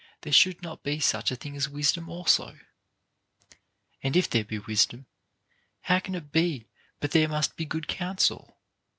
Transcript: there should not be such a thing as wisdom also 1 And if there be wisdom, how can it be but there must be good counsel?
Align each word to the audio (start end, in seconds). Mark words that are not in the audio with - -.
there 0.21 0.33
should 0.33 0.63
not 0.63 0.81
be 0.81 0.99
such 0.99 1.29
a 1.29 1.35
thing 1.35 1.55
as 1.55 1.69
wisdom 1.69 2.09
also 2.09 2.45
1 2.45 2.61
And 4.01 4.15
if 4.17 4.27
there 4.27 4.43
be 4.43 4.57
wisdom, 4.57 5.05
how 5.81 5.99
can 5.99 6.15
it 6.15 6.31
be 6.31 6.65
but 6.99 7.11
there 7.11 7.29
must 7.29 7.55
be 7.55 7.65
good 7.65 7.87
counsel? 7.87 8.57